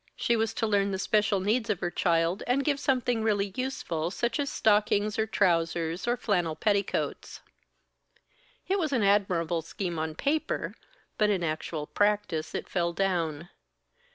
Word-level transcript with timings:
She 0.15 0.35
was 0.35 0.55
to 0.55 0.65
learn 0.65 0.89
the 0.89 0.97
special 0.97 1.39
needs 1.39 1.69
of 1.69 1.79
her 1.79 1.91
child, 1.91 2.41
and 2.47 2.63
give 2.65 2.79
something 2.79 3.21
really 3.21 3.53
useful, 3.55 4.09
such 4.09 4.39
as 4.39 4.49
stockings 4.49 5.19
or 5.19 5.27
trousers 5.27 6.07
or 6.07 6.17
flannel 6.17 6.55
petticoats. 6.55 7.41
It 8.67 8.79
was 8.79 8.91
an 8.93 9.03
admirable 9.03 9.61
scheme 9.61 9.99
on 9.99 10.15
paper, 10.15 10.73
but 11.19 11.29
in 11.29 11.43
actual 11.43 11.85
practice 11.85 12.55
it 12.55 12.67
fell 12.67 12.93
down. 12.93 13.49